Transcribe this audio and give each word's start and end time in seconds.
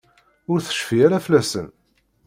Ur 0.51 0.59
tecfi 0.61 0.97
ara 1.05 1.23
fell-asen. 1.25 1.67